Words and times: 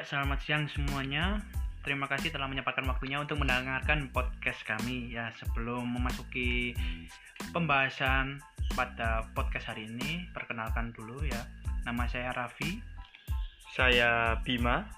Ya, 0.00 0.16
selamat 0.16 0.40
siang 0.40 0.64
semuanya. 0.64 1.44
Terima 1.84 2.08
kasih 2.08 2.32
telah 2.32 2.48
menyempatkan 2.48 2.88
waktunya 2.88 3.20
untuk 3.20 3.36
mendengarkan 3.36 4.08
podcast 4.08 4.64
kami. 4.64 5.12
Ya, 5.12 5.28
sebelum 5.36 5.92
memasuki 5.92 6.72
pembahasan 7.52 8.40
pada 8.72 9.28
podcast 9.36 9.68
hari 9.68 9.92
ini, 9.92 10.24
perkenalkan 10.32 10.96
dulu 10.96 11.20
ya. 11.28 11.44
Nama 11.84 12.08
saya 12.08 12.32
Raffi. 12.32 12.80
Saya 13.76 14.40
Bima. 14.40 14.88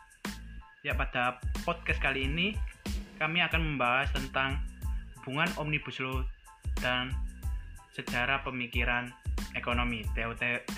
Ya, 0.87 0.95
pada 0.95 1.43
podcast 1.67 1.99
kali 1.99 2.31
ini 2.31 2.55
kami 3.19 3.43
akan 3.43 3.75
membahas 3.75 4.07
tentang 4.15 4.63
hubungan 5.19 5.51
Omnibus 5.59 5.99
Law 5.99 6.23
dan 6.79 7.11
sejarah 7.91 8.47
pemikiran 8.47 9.11
ekonomi, 9.59 10.07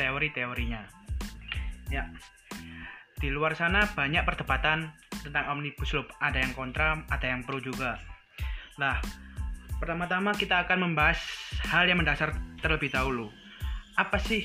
teori-teorinya. 0.00 0.80
Ya, 1.92 2.09
di 3.18 3.28
luar 3.30 3.54
sana 3.54 3.86
banyak 3.95 4.23
perdebatan 4.27 4.91
tentang 5.23 5.45
omnibus 5.54 5.95
law. 5.95 6.06
Ada 6.20 6.42
yang 6.42 6.52
kontra 6.52 7.00
ada 7.09 7.27
yang 7.27 7.46
pro 7.46 7.59
juga. 7.62 7.98
Nah 8.80 8.98
pertama-tama 9.78 10.32
kita 10.34 10.64
akan 10.66 10.90
membahas 10.90 11.20
hal 11.68 11.88
yang 11.88 12.00
mendasar 12.00 12.34
terlebih 12.60 12.92
dahulu. 12.92 13.30
Apa 13.96 14.18
sih 14.18 14.45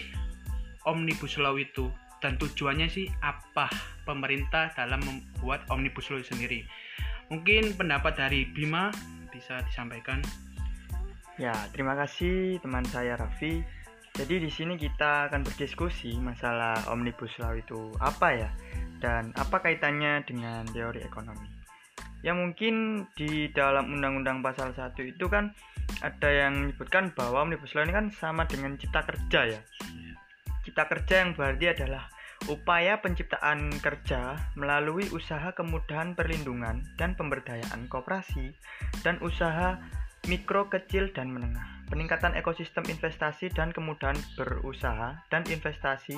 omnibus 0.86 1.40
law 1.42 1.58
itu? 1.58 1.90
Dan 2.20 2.36
tujuannya 2.36 2.92
sih 2.92 3.08
apa 3.24 3.72
pemerintah 4.04 4.76
dalam 4.76 5.00
membuat 5.08 5.64
omnibus 5.72 6.12
law 6.12 6.20
sendiri? 6.20 6.68
Mungkin 7.32 7.80
pendapat 7.80 8.20
dari 8.20 8.44
Bima 8.44 8.92
bisa 9.32 9.64
disampaikan. 9.64 10.20
Ya 11.40 11.56
terima 11.72 11.96
kasih 11.96 12.60
teman 12.60 12.84
saya 12.84 13.16
Raffi 13.16 13.79
jadi 14.20 14.36
di 14.36 14.52
sini 14.52 14.76
kita 14.76 15.32
akan 15.32 15.48
berdiskusi 15.48 16.12
masalah 16.20 16.76
omnibus 16.92 17.32
law 17.40 17.56
itu 17.56 17.88
apa 18.04 18.36
ya 18.36 18.52
dan 19.00 19.32
apa 19.40 19.64
kaitannya 19.64 20.28
dengan 20.28 20.68
teori 20.68 21.00
ekonomi. 21.08 21.48
Ya 22.20 22.36
mungkin 22.36 23.08
di 23.16 23.48
dalam 23.56 23.96
undang-undang 23.96 24.44
pasal 24.44 24.76
1 24.76 24.92
itu 25.08 25.32
kan 25.32 25.56
ada 26.04 26.28
yang 26.28 26.68
menyebutkan 26.68 27.16
bahwa 27.16 27.48
omnibus 27.48 27.72
law 27.72 27.88
ini 27.88 27.96
kan 27.96 28.12
sama 28.12 28.44
dengan 28.44 28.76
cipta 28.76 29.08
kerja 29.08 29.56
ya. 29.56 29.62
Cipta 30.68 30.84
kerja 30.92 31.24
yang 31.24 31.32
berarti 31.40 31.80
adalah 31.80 32.12
upaya 32.52 33.00
penciptaan 33.00 33.72
kerja 33.80 34.36
melalui 34.60 35.08
usaha 35.16 35.56
kemudahan 35.56 36.12
perlindungan 36.12 36.84
dan 37.00 37.16
pemberdayaan 37.16 37.88
koperasi 37.88 38.52
dan 39.00 39.16
usaha 39.24 39.80
mikro, 40.28 40.68
kecil, 40.68 41.08
dan 41.16 41.32
menengah 41.32 41.79
peningkatan 41.90 42.38
ekosistem 42.38 42.86
investasi 42.88 43.50
dan 43.52 43.74
kemudahan 43.74 44.18
berusaha 44.38 45.20
dan 45.34 45.42
investasi 45.50 46.16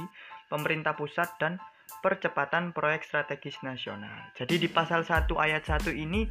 pemerintah 0.51 0.93
pusat 0.93 1.31
dan 1.39 1.57
percepatan 2.03 2.75
proyek 2.75 3.07
strategis 3.07 3.59
nasional. 3.63 4.13
Jadi 4.35 4.59
di 4.59 4.67
pasal 4.67 5.07
1 5.07 5.27
ayat 5.39 5.63
1 5.63 5.91
ini 5.95 6.27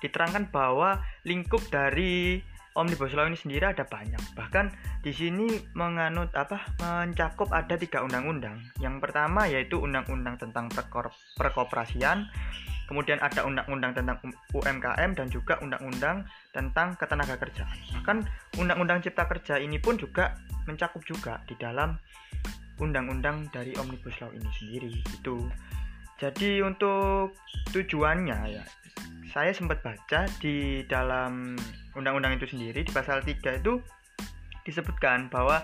diterangkan 0.00 0.48
bahwa 0.48 1.00
lingkup 1.24 1.64
dari 1.68 2.40
Omnibus 2.78 3.10
Law 3.18 3.26
ini 3.26 3.34
sendiri 3.34 3.74
ada 3.74 3.82
banyak. 3.82 4.38
Bahkan 4.38 4.66
di 5.02 5.10
sini 5.10 5.50
menganut 5.74 6.30
apa 6.38 6.62
mencakup 6.78 7.50
ada 7.50 7.74
tiga 7.74 8.06
undang-undang. 8.06 8.62
Yang 8.78 9.02
pertama 9.02 9.50
yaitu 9.50 9.82
undang-undang 9.82 10.38
tentang 10.38 10.70
perkoperasian, 11.34 12.30
kemudian 12.88 13.20
ada 13.20 13.44
undang-undang 13.44 13.92
tentang 13.92 14.16
UMKM 14.56 15.12
dan 15.12 15.28
juga 15.28 15.60
undang-undang 15.60 16.24
tentang 16.56 16.96
ketenaga 16.96 17.36
kerjaan. 17.36 17.76
Bahkan 18.00 18.16
undang-undang 18.56 19.04
cipta 19.04 19.28
kerja 19.28 19.60
ini 19.60 19.76
pun 19.76 20.00
juga 20.00 20.34
mencakup 20.64 21.04
juga 21.04 21.44
di 21.44 21.54
dalam 21.60 22.00
undang-undang 22.80 23.52
dari 23.52 23.76
Omnibus 23.76 24.16
Law 24.24 24.32
ini 24.32 24.48
sendiri 24.56 24.88
itu. 24.88 25.36
Jadi 26.18 26.64
untuk 26.64 27.36
tujuannya 27.70 28.38
ya 28.50 28.64
saya 29.30 29.52
sempat 29.52 29.84
baca 29.84 30.26
di 30.40 30.82
dalam 30.88 31.54
undang-undang 31.94 32.40
itu 32.40 32.48
sendiri 32.48 32.82
di 32.82 32.90
pasal 32.90 33.20
3 33.20 33.60
itu 33.60 33.78
disebutkan 34.64 35.28
bahwa 35.28 35.62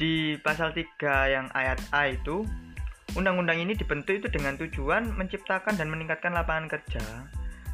di 0.00 0.36
pasal 0.40 0.72
3 0.72 0.88
yang 1.30 1.46
ayat 1.52 1.78
A 1.92 2.10
itu 2.10 2.42
Undang-undang 3.16 3.56
ini 3.56 3.72
dibentuk 3.72 4.20
itu 4.20 4.28
dengan 4.28 4.60
tujuan 4.60 5.16
menciptakan 5.16 5.80
dan 5.80 5.88
meningkatkan 5.88 6.36
lapangan 6.36 6.68
kerja 6.68 7.00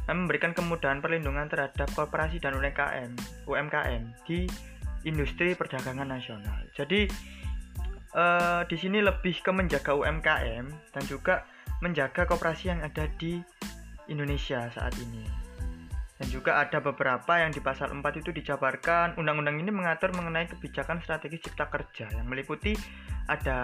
dan 0.07 0.15
memberikan 0.23 0.55
kemudahan 0.55 1.03
perlindungan 1.03 1.51
terhadap 1.51 1.87
korporasi 1.95 2.39
dan 2.39 2.55
UMKM, 2.55 3.11
UMKM 3.47 4.03
di 4.23 4.47
industri 5.03 5.51
perdagangan 5.55 6.07
nasional. 6.07 6.63
Jadi 6.71 7.07
eh, 8.15 8.61
di 8.67 8.77
sini 8.79 9.03
lebih 9.03 9.35
ke 9.43 9.51
menjaga 9.51 9.91
UMKM 9.95 10.65
dan 10.95 11.03
juga 11.07 11.43
menjaga 11.83 12.23
koperasi 12.23 12.71
yang 12.71 12.79
ada 12.79 13.07
di 13.19 13.43
Indonesia 14.07 14.71
saat 14.71 14.95
ini. 14.99 15.42
Dan 16.23 16.31
juga 16.31 16.55
ada 16.55 16.79
beberapa 16.79 17.35
yang 17.35 17.51
di 17.51 17.59
pasal 17.59 17.91
4 17.91 17.99
itu 18.23 18.31
dijabarkan. 18.31 19.19
Undang-undang 19.19 19.59
ini 19.59 19.75
mengatur 19.75 20.15
mengenai 20.15 20.47
kebijakan 20.47 21.03
strategi 21.03 21.35
cipta 21.35 21.67
kerja. 21.67 22.07
Yang 22.15 22.27
meliputi 22.31 22.71
ada 23.27 23.59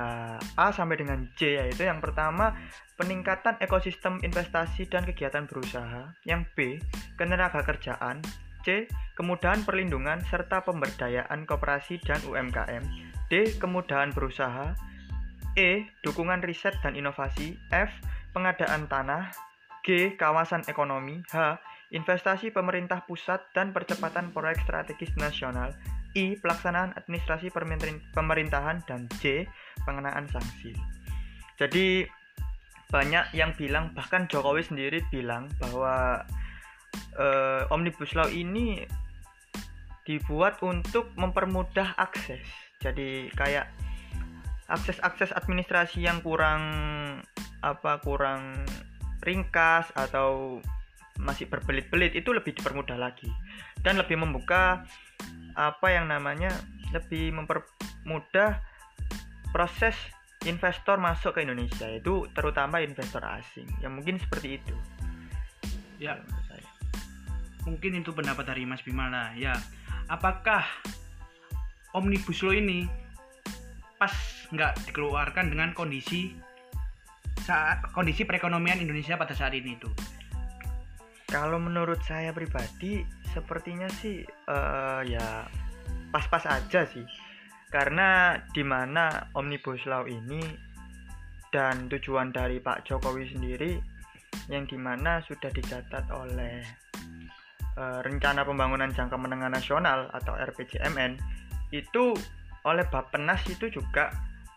A 0.59 0.67
sampai 0.75 0.99
dengan 0.99 1.23
J 1.39 1.63
yaitu 1.63 1.87
yang 1.87 2.03
pertama 2.03 2.51
peningkatan 2.99 3.55
ekosistem 3.63 4.19
investasi 4.19 4.91
dan 4.91 5.07
kegiatan 5.07 5.47
berusaha, 5.47 6.11
yang 6.27 6.43
B 6.51 6.83
ketenaga 7.15 7.63
kerjaan, 7.63 8.19
C 8.67 8.91
kemudahan 9.15 9.63
perlindungan 9.63 10.19
serta 10.27 10.59
pemberdayaan 10.59 11.47
koperasi 11.47 12.03
dan 12.03 12.19
UMKM, 12.27 12.83
D 13.31 13.55
kemudahan 13.55 14.11
berusaha, 14.11 14.75
E 15.55 15.87
dukungan 16.03 16.43
riset 16.43 16.75
dan 16.83 16.99
inovasi, 16.99 17.55
F 17.71 17.87
pengadaan 18.35 18.91
tanah, 18.91 19.31
G 19.87 20.19
kawasan 20.19 20.67
ekonomi, 20.67 21.23
H 21.31 21.55
investasi 21.89 22.53
pemerintah 22.53 23.01
pusat 23.09 23.41
dan 23.57 23.73
percepatan 23.73 24.29
proyek 24.29 24.61
strategis 24.61 25.09
nasional, 25.17 25.73
I. 26.13 26.37
Pelaksanaan 26.37 26.93
administrasi 26.97 27.49
pemerintahan, 28.13 28.85
dan 28.85 29.09
J. 29.21 29.45
Pengenaan 29.85 30.29
sanksi. 30.29 30.73
Jadi 31.57 32.05
banyak 32.89 33.33
yang 33.37 33.53
bilang, 33.53 33.93
bahkan 33.93 34.25
Jokowi 34.25 34.65
sendiri 34.65 35.05
bilang 35.13 35.49
bahwa 35.61 36.25
uh, 37.17 37.73
Omnibus 37.73 38.17
Law 38.17 38.29
ini 38.29 38.85
dibuat 40.09 40.57
untuk 40.65 41.13
mempermudah 41.13 41.93
akses. 42.01 42.41
Jadi 42.81 43.29
kayak 43.37 43.69
akses-akses 44.69 45.33
administrasi 45.33 46.05
yang 46.05 46.21
kurang 46.25 46.61
apa 47.61 47.99
kurang 48.01 48.65
ringkas 49.21 49.91
atau 49.93 50.57
masih 51.19 51.51
berbelit-belit 51.51 52.15
itu 52.15 52.31
lebih 52.31 52.55
dipermudah 52.55 52.95
lagi. 52.95 53.27
Dan 53.83 53.99
lebih 53.99 54.15
membuka 54.15 54.87
apa 55.53 55.87
yang 55.91 56.07
namanya 56.07 56.49
lebih 56.95 57.35
mempermudah 57.35 58.63
proses 59.51 59.93
investor 60.47 60.95
masuk 60.95 61.35
ke 61.35 61.43
Indonesia 61.43 61.85
itu 61.91 62.25
terutama 62.31 62.79
investor 62.79 63.19
asing. 63.21 63.67
Yang 63.83 63.93
mungkin 63.99 64.15
seperti 64.17 64.63
itu. 64.63 64.75
Ya. 65.99 66.15
Saya. 66.47 66.63
Mungkin 67.67 67.99
itu 67.99 68.15
pendapat 68.15 68.47
dari 68.47 68.63
Mas 68.63 68.79
Bima 68.81 69.11
lah 69.11 69.35
ya. 69.35 69.53
Apakah 70.07 70.63
omnibus 71.91 72.39
law 72.41 72.55
ini 72.55 72.87
pas 73.99 74.15
nggak 74.49 74.87
dikeluarkan 74.89 75.51
dengan 75.51 75.75
kondisi 75.75 76.33
saat 77.43 77.83
kondisi 77.91 78.23
perekonomian 78.23 78.79
Indonesia 78.79 79.19
pada 79.19 79.35
saat 79.35 79.51
ini 79.53 79.75
itu 79.75 79.89
kalau 81.29 81.61
menurut 81.61 82.01
saya 82.01 82.33
pribadi 82.33 83.05
sepertinya 83.29 83.85
sih 84.01 84.25
uh, 84.49 85.05
ya 85.05 85.45
pas-pas 86.09 86.43
aja 86.49 86.89
sih. 86.89 87.05
Karena 87.69 88.33
di 88.49 88.65
mana 88.65 89.29
Omnibus 89.37 89.85
Law 89.85 90.09
ini 90.09 90.41
dan 91.53 91.85
tujuan 91.89 92.33
dari 92.33 92.57
Pak 92.57 92.89
Jokowi 92.89 93.29
sendiri 93.29 93.77
yang 94.49 94.65
di 94.65 94.77
mana 94.77 95.21
sudah 95.21 95.53
dicatat 95.53 96.09
oleh 96.09 96.65
uh, 97.77 98.01
Rencana 98.01 98.41
Pembangunan 98.41 98.89
Jangka 98.89 99.17
Menengah 99.17 99.53
Nasional 99.53 100.09
atau 100.13 100.33
RPJMN 100.33 101.21
itu 101.69 102.17
oleh 102.65 102.85
Bappenas 102.89 103.45
itu 103.45 103.69
juga 103.69 104.09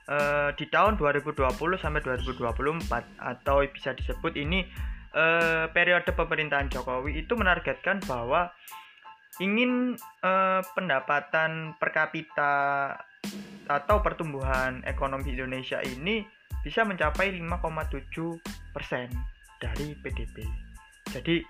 uh, 0.08 0.48
di 0.56 0.64
tahun 0.72 0.96
2020 0.96 1.52
sampai 1.76 2.00
2024 2.00 2.88
atau 3.20 3.56
bisa 3.68 3.92
disebut 3.92 4.32
ini 4.40 4.64
eh, 5.12 5.64
periode 5.70 6.10
pemerintahan 6.12 6.68
Jokowi 6.72 7.24
itu 7.24 7.36
menargetkan 7.36 8.00
bahwa 8.04 8.52
ingin 9.40 9.96
eh, 10.24 10.60
pendapatan 10.76 11.76
per 11.76 11.90
kapita 11.92 12.54
atau 13.70 14.02
pertumbuhan 14.02 14.82
ekonomi 14.84 15.32
Indonesia 15.32 15.78
ini 15.80 16.26
bisa 16.62 16.82
mencapai 16.86 17.34
5,7 17.34 18.38
persen 18.74 19.08
dari 19.58 19.94
PDB. 19.98 20.46
Jadi 21.10 21.42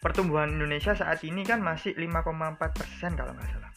pertumbuhan 0.00 0.52
Indonesia 0.52 0.96
saat 0.96 1.24
ini 1.24 1.44
kan 1.44 1.60
masih 1.60 1.96
5,4 1.96 2.56
persen 2.76 3.12
kalau 3.16 3.32
nggak 3.36 3.48
salah. 3.52 3.72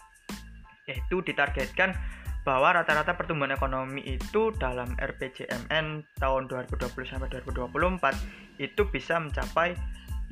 Yaitu 0.88 1.24
ditargetkan 1.24 1.96
bahwa 2.44 2.76
rata-rata 2.76 3.16
pertumbuhan 3.16 3.56
ekonomi 3.56 4.04
itu 4.04 4.52
dalam 4.60 4.92
RPJMN 5.00 6.04
tahun 6.20 6.42
2020 6.52 6.92
sampai 7.08 7.32
2024 7.40 8.53
itu 8.58 8.86
bisa 8.90 9.18
mencapai 9.18 9.74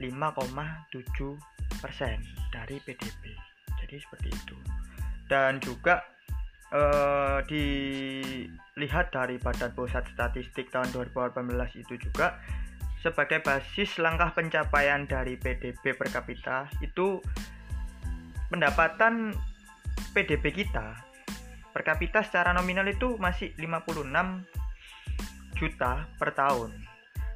5,7 0.02 1.38
persen 1.82 2.18
dari 2.50 2.78
PDB. 2.82 3.24
Jadi 3.82 3.96
seperti 3.98 4.30
itu. 4.30 4.58
Dan 5.30 5.62
juga 5.64 6.04
eh, 6.74 7.40
dilihat 7.48 9.14
dari 9.16 9.40
Badan 9.40 9.72
Pusat 9.74 10.12
Statistik 10.12 10.70
tahun 10.70 10.92
2018 10.92 11.48
itu 11.80 11.96
juga 11.98 12.40
sebagai 13.02 13.42
basis 13.42 13.98
langkah 13.98 14.30
pencapaian 14.38 15.10
dari 15.10 15.34
PDB 15.34 15.98
per 15.98 16.08
kapita 16.14 16.70
itu 16.86 17.18
pendapatan 18.54 19.34
PDB 20.14 20.54
kita 20.54 20.94
per 21.74 21.82
kapita 21.82 22.22
secara 22.22 22.54
nominal 22.54 22.86
itu 22.86 23.18
masih 23.18 23.58
56 23.58 24.06
juta 25.58 26.06
per 26.22 26.30
tahun 26.38 26.70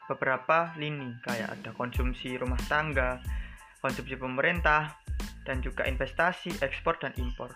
beberapa 0.05 0.71
lini 0.77 1.17
kayak 1.25 1.59
ada 1.59 1.71
konsumsi 1.73 2.37
rumah 2.37 2.61
tangga, 2.69 3.19
konsumsi 3.81 4.15
pemerintah, 4.15 4.93
dan 5.43 5.59
juga 5.65 5.83
investasi, 5.89 6.61
ekspor 6.61 7.01
dan 7.01 7.11
impor. 7.17 7.51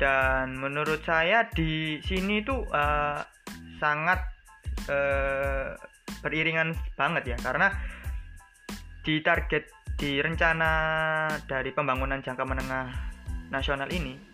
Dan 0.00 0.56
menurut 0.56 1.04
saya 1.04 1.48
di 1.52 2.00
sini 2.00 2.40
tuh 2.40 2.64
uh, 2.72 3.20
sangat 3.80 4.20
uh, 4.88 5.76
beriringan 6.24 6.72
banget 6.96 7.36
ya 7.36 7.38
karena 7.40 7.72
di 9.00 9.20
target 9.24 9.68
di 9.96 10.20
rencana 10.20 10.70
dari 11.44 11.72
pembangunan 11.72 12.20
jangka 12.24 12.44
menengah 12.44 12.88
nasional 13.52 13.88
ini 13.92 14.30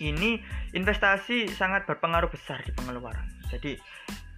ini 0.00 0.36
investasi 0.76 1.48
sangat 1.48 1.88
berpengaruh 1.88 2.28
besar 2.28 2.60
di 2.60 2.72
pengeluaran. 2.76 3.24
Jadi 3.48 3.80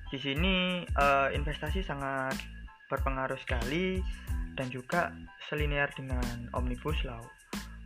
di 0.08 0.18
sini 0.18 0.86
uh, 0.86 1.28
investasi 1.34 1.82
sangat 1.82 2.38
berpengaruh 2.86 3.36
sekali 3.42 3.98
dan 4.54 4.70
juga 4.70 5.10
selinear 5.50 5.90
dengan 5.94 6.50
omnibus 6.54 7.02
law. 7.02 7.22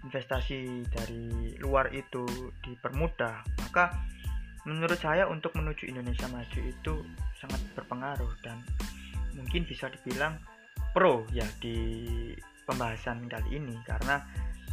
Investasi 0.03 0.83
dari 0.91 1.55
luar 1.63 1.95
itu 1.95 2.27
dipermudah, 2.67 3.47
maka 3.63 3.95
menurut 4.67 4.99
saya 4.99 5.31
untuk 5.31 5.55
menuju 5.55 5.87
Indonesia 5.87 6.27
maju 6.27 6.61
itu 6.61 6.95
sangat 7.39 7.63
berpengaruh 7.79 8.31
dan 8.43 8.59
mungkin 9.39 9.63
bisa 9.63 9.87
dibilang 9.91 10.39
pro 10.93 11.27
ya 11.33 11.45
di 11.59 11.77
pembahasan 12.65 13.29
kali 13.29 13.59
ini. 13.59 13.77
Karena 13.85 14.23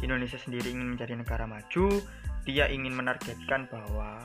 Indonesia 0.00 0.40
sendiri 0.40 0.72
ingin 0.72 0.96
menjadi 0.96 1.16
negara 1.16 1.44
maju 1.44 2.00
dia 2.48 2.72
ingin 2.72 2.96
menargetkan 2.96 3.68
bahwa 3.68 4.24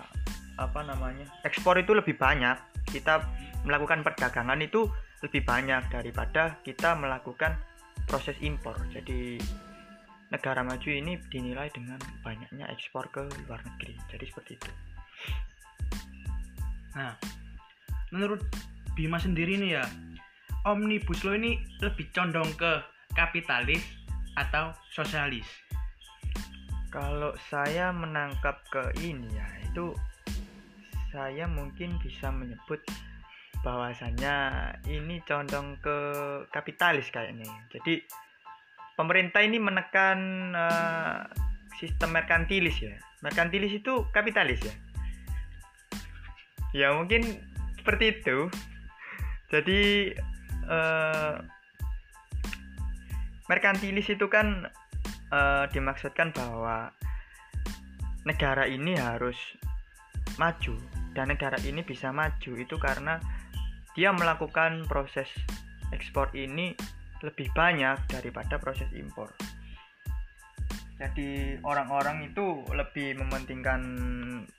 apa 0.56 0.80
namanya 0.88 1.28
ekspor 1.44 1.76
itu 1.80 1.92
lebih 1.92 2.16
banyak. 2.16 2.56
Kita 2.88 3.20
melakukan 3.68 4.06
perdagangan 4.06 4.62
itu 4.62 4.88
lebih 5.26 5.42
banyak 5.44 5.90
daripada 5.90 6.62
kita 6.64 6.96
melakukan 6.96 7.58
proses 8.08 8.38
impor. 8.40 8.78
Jadi 8.94 9.42
negara 10.32 10.62
maju 10.62 10.90
ini 10.90 11.18
dinilai 11.28 11.70
dengan 11.74 12.00
banyaknya 12.22 12.70
ekspor 12.72 13.10
ke 13.12 13.26
luar 13.46 13.60
negeri. 13.66 13.98
Jadi 14.12 14.26
seperti 14.30 14.52
itu. 14.56 14.72
Nah, 16.96 17.14
menurut 18.16 18.40
Bima 18.96 19.20
sendiri 19.20 19.60
nih 19.60 19.76
ya, 19.76 19.84
omnibus 20.66 21.22
law 21.24 21.38
ini 21.38 21.62
lebih 21.80 22.10
condong 22.12 22.50
ke 22.58 22.82
kapitalis 23.14 23.82
atau 24.36 24.74
sosialis? 24.92 25.46
Kalau 26.92 27.36
saya 27.52 27.92
menangkap 27.92 28.66
ke 28.72 28.84
ini 29.04 29.28
ya, 29.32 29.48
itu 29.68 29.96
saya 31.14 31.48
mungkin 31.48 31.96
bisa 32.02 32.32
menyebut 32.32 32.84
bahwasannya 33.64 34.36
ini 34.90 35.22
condong 35.24 35.78
ke 35.80 35.98
kapitalis 36.52 37.08
kayaknya. 37.10 37.48
Jadi 37.72 38.04
pemerintah 39.00 39.44
ini 39.44 39.60
menekan 39.60 40.52
uh, 40.56 41.24
sistem 41.80 42.16
merkantilis 42.16 42.80
ya. 42.80 42.96
Merkantilis 43.24 43.74
itu 43.74 44.08
kapitalis 44.12 44.62
ya 44.64 44.76
ya 46.76 46.92
mungkin 46.92 47.24
seperti 47.80 48.20
itu 48.20 48.52
jadi 49.48 50.12
uh, 50.70 51.42
merkantilis 53.50 54.10
itu 54.10 54.26
kan 54.30 54.70
uh, 55.30 55.66
dimaksudkan 55.70 56.34
bahwa 56.34 56.90
negara 58.26 58.66
ini 58.66 58.98
harus 58.98 59.38
maju 60.42 60.76
dan 61.14 61.32
negara 61.32 61.56
ini 61.64 61.86
bisa 61.86 62.12
maju 62.12 62.52
itu 62.58 62.76
karena 62.76 63.22
dia 63.96 64.12
melakukan 64.12 64.84
proses 64.90 65.30
ekspor 65.96 66.28
ini 66.36 66.76
lebih 67.24 67.48
banyak 67.56 67.96
daripada 68.12 68.60
proses 68.60 68.92
impor. 68.92 69.32
Jadi 70.96 71.60
orang-orang 71.64 72.32
itu 72.32 72.64
lebih 72.72 73.20
mementingkan 73.20 73.82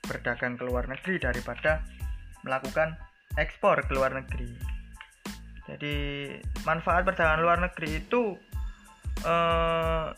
berdagang 0.05 0.53
ke 0.57 0.63
luar 0.65 0.85
negeri 0.85 1.17
daripada 1.17 1.81
melakukan 2.45 2.93
ekspor 3.37 3.81
ke 3.85 3.93
luar 3.93 4.13
negeri. 4.13 4.76
Jadi 5.67 5.95
manfaat 6.63 7.03
perdagangan 7.03 7.43
luar 7.43 7.59
negeri 7.59 7.99
itu 7.99 8.39
uh, 9.27 10.15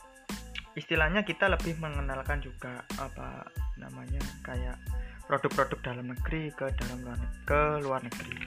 istilahnya 0.77 1.25
kita 1.25 1.49
lebih 1.49 1.75
mengenalkan 1.81 2.39
juga 2.39 2.85
apa 3.01 3.49
namanya 3.81 4.21
kayak 4.45 4.77
produk-produk 5.25 5.79
dalam 5.81 6.13
negeri 6.13 6.53
ke 6.53 6.69
dalam 6.77 7.01
luar 7.01 7.17
negeri, 7.17 7.41
ke 7.49 7.61
luar 7.81 8.01
negeri. 8.05 8.37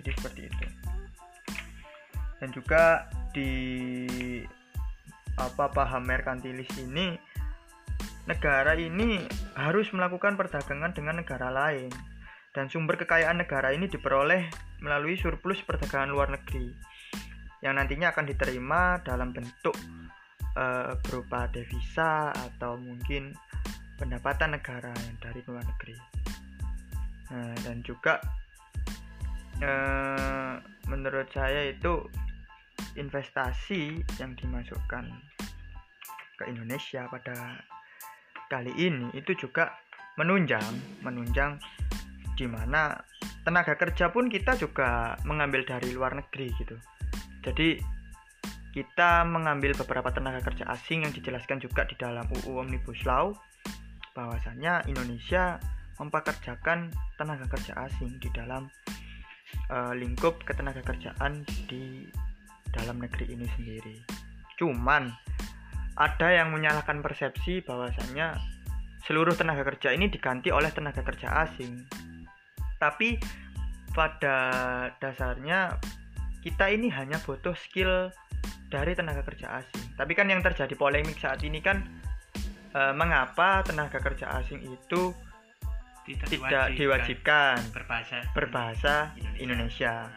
Jadi 0.00 0.10
seperti 0.16 0.40
itu. 0.48 0.66
Dan 2.40 2.48
juga 2.52 3.08
di 3.32 3.52
apa 5.34 5.66
paham 5.72 6.06
merkantilis 6.06 6.70
ini 6.78 7.18
negara 8.24 8.72
ini 8.78 9.20
harus 9.58 9.90
melakukan 9.92 10.38
perdagangan 10.38 10.96
dengan 10.96 11.20
negara 11.20 11.52
lain 11.52 11.90
dan 12.54 12.70
sumber 12.70 12.94
kekayaan 12.94 13.42
negara 13.42 13.74
ini 13.74 13.90
diperoleh 13.90 14.46
melalui 14.78 15.18
surplus 15.18 15.60
perdagangan 15.66 16.14
luar 16.14 16.30
negeri 16.30 16.70
yang 17.66 17.74
nantinya 17.74 18.14
akan 18.14 18.30
diterima 18.30 19.02
dalam 19.02 19.34
bentuk 19.34 19.74
uh, 20.54 20.94
berupa 21.02 21.50
devisa 21.50 22.30
atau 22.30 22.78
mungkin 22.78 23.34
pendapatan 23.98 24.54
negara 24.54 24.92
yang 24.92 25.16
dari 25.18 25.40
luar 25.48 25.64
negeri. 25.64 25.96
Nah, 27.34 27.56
dan 27.64 27.80
juga 27.82 28.20
uh, 29.64 30.60
menurut 30.86 31.26
saya 31.32 31.72
itu 31.72 32.04
investasi 32.94 34.04
yang 34.22 34.36
dimasukkan 34.38 35.10
ke 36.38 36.44
Indonesia 36.46 37.08
pada 37.10 37.58
kali 38.52 38.70
ini 38.76 39.10
itu 39.16 39.34
juga 39.34 39.72
menunjang 40.14 41.02
menunjang 41.02 41.58
di 42.34 42.46
mana 42.50 42.98
tenaga 43.46 43.78
kerja 43.78 44.10
pun 44.10 44.26
kita 44.26 44.58
juga 44.58 45.14
mengambil 45.22 45.62
dari 45.62 45.94
luar 45.94 46.18
negeri 46.18 46.50
gitu. 46.58 46.76
Jadi 47.44 47.78
kita 48.74 49.22
mengambil 49.22 49.70
beberapa 49.78 50.10
tenaga 50.10 50.42
kerja 50.42 50.66
asing 50.74 51.06
yang 51.06 51.12
dijelaskan 51.14 51.62
juga 51.62 51.86
di 51.86 51.94
dalam 51.94 52.26
UU 52.26 52.58
Omnibus 52.58 53.06
Law 53.06 53.30
bahwasanya 54.18 54.82
Indonesia 54.90 55.62
mempekerjakan 56.02 56.90
tenaga 57.14 57.46
kerja 57.54 57.86
asing 57.86 58.18
di 58.18 58.26
dalam 58.34 58.66
uh, 59.70 59.94
lingkup 59.94 60.42
ketenaga 60.42 60.82
kerjaan 60.82 61.46
di 61.70 62.02
dalam 62.74 62.98
negeri 62.98 63.30
ini 63.30 63.46
sendiri. 63.54 63.96
Cuman 64.58 65.06
ada 65.94 66.28
yang 66.34 66.50
menyalahkan 66.50 66.98
persepsi 66.98 67.62
bahwasanya 67.62 68.34
seluruh 69.06 69.38
tenaga 69.38 69.62
kerja 69.62 69.94
ini 69.94 70.10
diganti 70.10 70.50
oleh 70.50 70.74
tenaga 70.74 71.06
kerja 71.06 71.46
asing 71.46 71.86
tapi 72.84 73.16
pada 73.96 74.36
dasarnya 75.00 75.80
kita 76.44 76.68
ini 76.68 76.92
hanya 76.92 77.16
butuh 77.24 77.56
skill 77.56 78.12
dari 78.68 78.92
tenaga 78.92 79.24
kerja 79.24 79.64
asing. 79.64 79.96
Tapi 79.96 80.12
kan 80.12 80.28
yang 80.28 80.44
terjadi 80.44 80.76
polemik 80.76 81.16
saat 81.16 81.40
ini 81.40 81.64
kan 81.64 81.80
e, 82.76 82.80
mengapa 82.92 83.64
tenaga 83.64 83.96
kerja 84.02 84.28
asing 84.42 84.60
itu 84.60 85.16
tidak, 86.04 86.28
tidak 86.28 86.66
diwajibkan 86.76 87.56
berbahasa 87.72 88.16
berbahasa 88.36 88.94
Indonesia. 89.40 90.12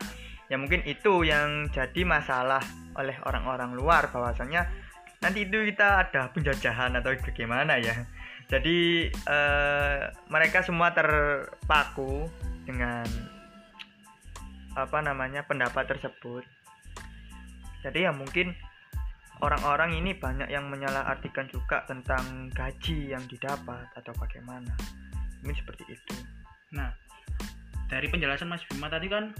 Ya 0.51 0.59
mungkin 0.59 0.83
itu 0.83 1.23
yang 1.23 1.71
jadi 1.71 2.03
masalah 2.03 2.59
oleh 2.99 3.15
orang-orang 3.23 3.71
luar 3.77 4.11
bahwasanya 4.11 4.67
nanti 5.23 5.47
itu 5.47 5.63
kita 5.71 6.03
ada 6.03 6.27
penjajahan 6.35 6.91
atau 6.99 7.15
bagaimana 7.23 7.79
ya. 7.79 7.95
Jadi 8.47 9.07
eh, 9.11 9.99
mereka 10.27 10.63
semua 10.63 10.91
terpaku 10.95 12.27
dengan 12.67 13.07
apa 14.75 14.99
namanya 14.99 15.47
pendapat 15.47 15.87
tersebut. 15.87 16.43
Jadi 17.81 18.03
ya 18.03 18.11
mungkin 18.11 18.51
orang-orang 19.39 19.97
ini 19.97 20.11
banyak 20.13 20.51
yang 20.51 20.67
menyalahartikan 20.67 21.47
juga 21.47 21.87
tentang 21.87 22.51
gaji 22.51 23.15
yang 23.15 23.23
didapat 23.25 23.87
atau 23.95 24.11
bagaimana. 24.19 24.75
Mungkin 25.41 25.57
seperti 25.57 25.87
itu. 25.87 26.15
Nah 26.75 26.91
dari 27.87 28.11
penjelasan 28.11 28.51
Mas 28.51 28.67
Bima 28.67 28.91
tadi 28.91 29.07
kan 29.07 29.31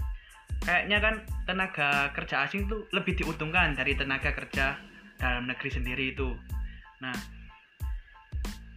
kayaknya 0.64 0.98
kan 0.98 1.14
tenaga 1.44 2.10
kerja 2.16 2.48
asing 2.48 2.66
tuh 2.66 2.88
lebih 2.96 3.14
diuntungkan 3.20 3.76
dari 3.76 3.92
tenaga 3.94 4.32
kerja 4.32 4.80
dalam 5.20 5.44
negeri 5.46 5.70
sendiri 5.70 6.16
itu. 6.16 6.32
Nah 7.04 7.14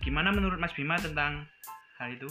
gimana 0.04 0.30
menurut 0.30 0.60
Mas 0.60 0.76
Bima 0.76 1.00
tentang 1.00 1.48
hal 1.98 2.10
itu 2.14 2.28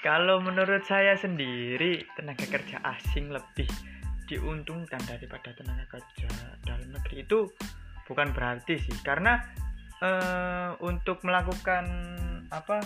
kalau 0.00 0.40
menurut 0.40 0.80
saya 0.88 1.12
sendiri, 1.16 2.04
tenaga 2.16 2.48
kerja 2.48 2.80
asing 2.84 3.28
lebih 3.28 3.68
diuntungkan 4.24 5.00
daripada 5.04 5.52
tenaga 5.52 5.98
kerja 6.00 6.30
dalam 6.64 6.88
negeri 6.94 7.26
itu 7.26 7.50
bukan 8.08 8.32
berarti 8.32 8.80
sih, 8.80 8.96
karena 9.04 9.44
uh, 10.00 10.72
untuk 10.80 11.20
melakukan 11.26 11.84
apa 12.48 12.80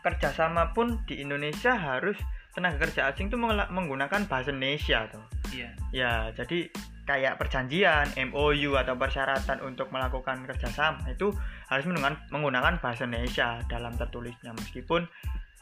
kerjasama 0.00 0.72
pun 0.72 1.04
di 1.06 1.20
Indonesia 1.22 1.76
harus 1.76 2.16
tenaga 2.50 2.88
kerja 2.88 3.12
asing 3.12 3.30
itu 3.30 3.38
menggunakan 3.70 4.26
bahasa 4.26 4.50
Indonesia 4.50 5.06
tuh. 5.06 5.24
Iya. 5.54 5.70
Ya, 5.94 6.12
jadi 6.34 6.72
kayak 7.06 7.42
perjanjian, 7.42 8.06
MOU 8.30 8.78
atau 8.78 8.94
persyaratan 8.94 9.62
untuk 9.66 9.90
melakukan 9.90 10.46
kerjasama 10.46 11.10
itu 11.10 11.34
harus 11.66 11.84
menggunakan 12.30 12.78
bahasa 12.78 13.06
Indonesia 13.06 13.62
dalam 13.66 13.94
tertulisnya 13.98 14.54
meskipun 14.54 15.10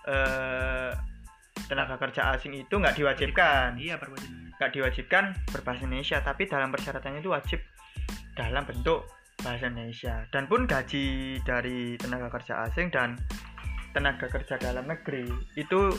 eh, 0.09 0.91
tenaga 1.69 2.00
kerja 2.00 2.33
asing 2.33 2.57
itu 2.57 2.75
nggak 2.81 2.97
diwajibkan. 2.97 3.77
Iya 3.77 4.00
nggak 4.57 4.73
diwajibkan 4.73 5.37
berbahasa 5.53 5.85
Indonesia 5.85 6.19
tapi 6.25 6.49
dalam 6.49 6.73
persyaratannya 6.73 7.21
itu 7.21 7.31
wajib 7.31 7.61
dalam 8.33 8.65
bentuk 8.65 9.05
bahasa 9.45 9.69
Indonesia. 9.69 10.25
Dan 10.33 10.49
pun 10.49 10.65
gaji 10.65 11.38
dari 11.45 11.95
tenaga 12.00 12.33
kerja 12.41 12.67
asing 12.67 12.88
dan 12.88 13.21
tenaga 13.93 14.27
kerja 14.29 14.57
dalam 14.57 14.88
negeri 14.88 15.29
itu 15.55 15.93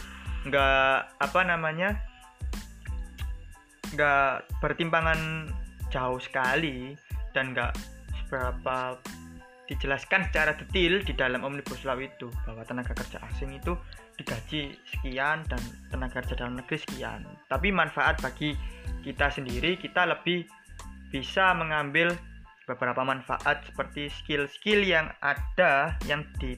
nggak 0.48 1.20
apa 1.20 1.42
namanya 1.44 2.00
nggak 3.92 4.48
bertimpangan 4.62 5.50
jauh 5.90 6.22
sekali 6.22 6.94
dan 7.34 7.52
nggak 7.58 7.74
seberapa 8.24 8.96
dijelaskan 9.70 10.34
secara 10.34 10.58
detail 10.58 11.06
di 11.06 11.14
dalam 11.14 11.46
Omnibus 11.46 11.86
Law 11.86 12.02
itu 12.02 12.34
bahwa 12.50 12.66
tenaga 12.66 12.98
kerja 12.98 13.22
asing 13.30 13.54
itu 13.54 13.78
digaji 14.18 14.74
sekian 14.90 15.46
dan 15.46 15.62
tenaga 15.94 16.26
kerja 16.26 16.42
dalam 16.42 16.58
negeri 16.58 16.82
sekian. 16.82 17.22
Tapi 17.46 17.70
manfaat 17.70 18.18
bagi 18.20 18.58
kita 19.06 19.30
sendiri 19.30 19.78
kita 19.78 20.10
lebih 20.10 20.50
bisa 21.14 21.54
mengambil 21.54 22.18
beberapa 22.66 23.06
manfaat 23.06 23.62
seperti 23.70 24.10
skill-skill 24.10 24.82
yang 24.82 25.14
ada 25.22 25.94
yang 26.10 26.26
di 26.42 26.58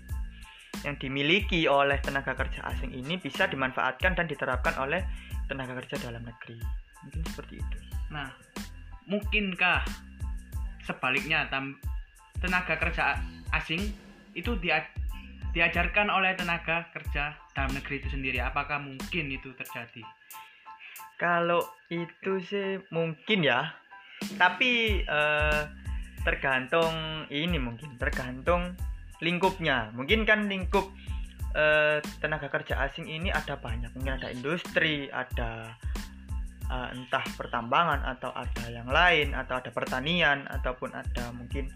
yang 0.87 0.95
dimiliki 0.97 1.67
oleh 1.67 1.99
tenaga 1.99 2.33
kerja 2.33 2.63
asing 2.71 2.95
ini 2.95 3.19
bisa 3.19 3.45
dimanfaatkan 3.45 4.15
dan 4.15 4.25
diterapkan 4.25 4.73
oleh 4.79 5.03
tenaga 5.51 5.83
kerja 5.83 5.99
dalam 6.07 6.23
negeri. 6.23 6.57
Mungkin 7.03 7.21
seperti 7.27 7.59
itu. 7.59 7.77
Nah, 8.09 8.31
mungkinkah 9.05 9.83
sebaliknya 10.87 11.45
tenaga 12.41 12.75
kerja 12.75 13.21
asing 13.53 13.93
itu 14.33 14.57
dia 14.57 14.83
diajarkan 15.51 16.07
oleh 16.07 16.31
tenaga 16.35 16.87
kerja 16.95 17.35
dalam 17.51 17.71
negeri 17.75 17.99
itu 18.03 18.09
sendiri. 18.11 18.39
Apakah 18.39 18.79
mungkin 18.79 19.31
itu 19.31 19.51
terjadi? 19.55 20.03
Kalau 21.19 21.61
itu 21.91 22.41
sih 22.41 22.81
mungkin 22.89 23.45
ya. 23.45 23.75
Tapi 24.39 25.03
eh, 25.03 25.61
tergantung 26.23 27.25
ini 27.27 27.59
mungkin 27.59 27.99
tergantung 27.99 28.73
lingkupnya. 29.19 29.91
Mungkin 29.91 30.23
kan 30.23 30.47
lingkup 30.47 30.87
eh, 31.53 31.99
tenaga 32.23 32.47
kerja 32.47 32.87
asing 32.87 33.11
ini 33.11 33.29
ada 33.29 33.59
banyak. 33.59 33.91
Mungkin 33.91 34.23
ada 34.23 34.31
industri 34.31 35.11
ada 35.11 35.75
eh, 36.71 36.87
entah 36.95 37.25
pertambangan 37.35 38.07
atau 38.07 38.31
ada 38.31 38.71
yang 38.71 38.87
lain 38.87 39.35
atau 39.35 39.59
ada 39.59 39.69
pertanian 39.69 40.47
ataupun 40.47 40.95
ada 40.95 41.35
mungkin 41.35 41.67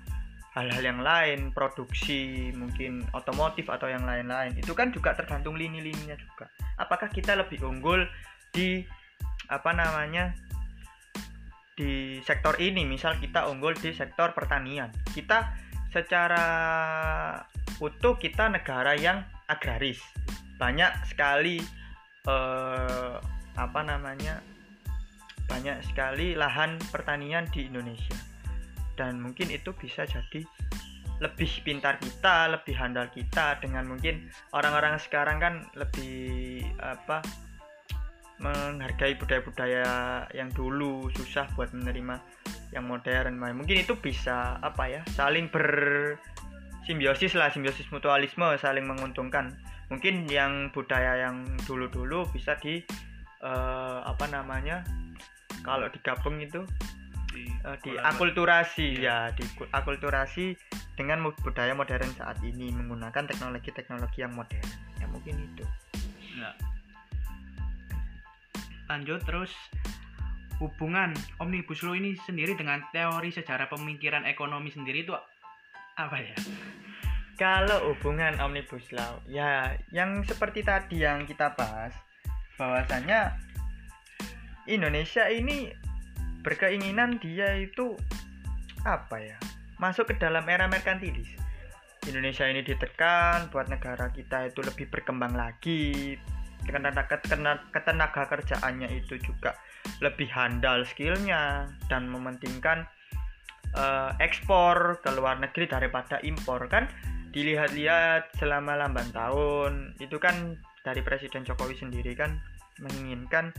hal-hal 0.56 0.84
yang 0.88 1.04
lain 1.04 1.52
produksi 1.52 2.50
mungkin 2.56 3.04
otomotif 3.12 3.68
atau 3.68 3.92
yang 3.92 4.08
lain-lain 4.08 4.56
itu 4.56 4.72
kan 4.72 4.88
juga 4.96 5.12
tergantung 5.12 5.60
lini-lininya 5.60 6.16
juga. 6.16 6.48
Apakah 6.80 7.12
kita 7.12 7.36
lebih 7.36 7.60
unggul 7.60 8.08
di 8.56 8.88
apa 9.52 9.76
namanya 9.76 10.32
di 11.76 12.24
sektor 12.24 12.56
ini? 12.56 12.88
Misal 12.88 13.20
kita 13.20 13.52
unggul 13.52 13.76
di 13.76 13.92
sektor 13.92 14.32
pertanian. 14.32 14.96
Kita 15.12 15.52
secara 15.92 16.46
utuh 17.84 18.16
kita 18.16 18.48
negara 18.48 18.96
yang 18.96 19.28
agraris. 19.52 20.00
Banyak 20.56 21.04
sekali 21.04 21.60
eh, 22.32 23.16
apa 23.60 23.82
namanya 23.84 24.40
banyak 25.52 25.84
sekali 25.84 26.32
lahan 26.32 26.80
pertanian 26.96 27.44
di 27.52 27.68
Indonesia 27.68 28.35
dan 28.96 29.20
mungkin 29.22 29.52
itu 29.52 29.72
bisa 29.76 30.08
jadi 30.08 30.44
lebih 31.24 31.48
pintar 31.64 31.96
kita, 31.96 32.52
lebih 32.52 32.76
handal 32.76 33.08
kita 33.08 33.56
dengan 33.64 33.88
mungkin 33.88 34.28
orang-orang 34.52 35.00
sekarang 35.00 35.40
kan 35.40 35.54
lebih 35.80 36.60
apa 36.84 37.24
menghargai 38.36 39.16
budaya-budaya 39.16 40.28
yang 40.36 40.52
dulu 40.52 41.08
susah 41.16 41.48
buat 41.56 41.72
menerima 41.72 42.20
yang 42.76 42.84
modern. 42.84 43.40
Mungkin 43.40 43.88
itu 43.88 43.96
bisa 43.96 44.60
apa 44.60 44.92
ya 44.92 45.02
saling 45.16 45.48
bersimbiosis 45.48 47.32
lah, 47.40 47.48
simbiosis 47.48 47.88
mutualisme, 47.96 48.44
saling 48.60 48.84
menguntungkan. 48.84 49.56
Mungkin 49.88 50.28
yang 50.28 50.76
budaya 50.76 51.30
yang 51.30 51.48
dulu-dulu 51.64 52.28
bisa 52.36 52.60
di 52.60 52.84
uh, 53.40 54.04
apa 54.04 54.28
namanya 54.28 54.84
kalau 55.64 55.88
digabung 55.88 56.44
itu 56.44 56.68
di, 57.36 57.44
uh, 57.68 57.76
di 57.84 57.92
akulturasi 58.00 59.04
ya. 59.04 59.28
ya 59.28 59.36
di 59.36 59.44
akulturasi 59.76 60.56
dengan 60.96 61.28
budaya 61.28 61.76
modern 61.76 62.08
saat 62.16 62.40
ini 62.48 62.72
menggunakan 62.72 63.28
teknologi-teknologi 63.28 64.24
yang 64.24 64.32
modern. 64.32 64.64
Ya 65.04 65.06
mungkin 65.12 65.36
itu. 65.44 65.66
Ya. 66.36 66.52
lanjut 68.86 69.18
terus 69.26 69.50
hubungan 70.62 71.10
omnibus 71.42 71.82
law 71.82 71.98
ini 71.98 72.14
sendiri 72.22 72.54
dengan 72.54 72.86
teori 72.94 73.34
sejarah 73.34 73.66
pemikiran 73.66 74.30
ekonomi 74.30 74.70
sendiri 74.70 75.04
itu 75.04 75.16
apa 75.98 76.18
ya? 76.22 76.38
Kalau 77.36 77.92
hubungan 77.92 78.40
omnibus 78.40 78.88
law 78.96 79.20
ya 79.28 79.76
yang 79.92 80.24
seperti 80.24 80.64
tadi 80.64 81.02
yang 81.04 81.26
kita 81.28 81.52
bahas 81.58 81.92
bahwasanya 82.56 83.36
Indonesia 84.66 85.28
ini 85.30 85.70
berkeinginan 86.46 87.18
dia 87.18 87.58
itu 87.58 87.98
apa 88.86 89.18
ya? 89.18 89.38
Masuk 89.82 90.14
ke 90.14 90.16
dalam 90.22 90.46
era 90.46 90.70
merkantilis. 90.70 91.28
Indonesia 92.06 92.46
ini 92.46 92.62
ditekan 92.62 93.50
buat 93.50 93.66
negara 93.66 94.14
kita 94.14 94.54
itu 94.54 94.62
lebih 94.62 94.94
berkembang 94.94 95.34
lagi. 95.34 96.14
Ketenaga, 96.66 98.22
kerjaannya 98.26 98.90
itu 98.94 99.18
juga 99.22 99.58
lebih 100.02 100.30
handal 100.34 100.86
skillnya 100.86 101.70
dan 101.90 102.10
mementingkan 102.10 102.90
uh, 103.78 104.14
ekspor 104.18 105.02
ke 105.02 105.10
luar 105.14 105.42
negeri 105.42 105.66
daripada 105.66 106.22
impor 106.22 106.66
kan? 106.70 106.90
Dilihat-lihat 107.34 108.38
selama 108.38 108.80
lamban 108.80 109.10
tahun 109.12 109.98
itu 109.98 110.18
kan 110.22 110.58
dari 110.86 111.02
Presiden 111.02 111.42
Jokowi 111.42 111.76
sendiri 111.78 112.14
kan 112.14 112.38
menginginkan 112.80 113.50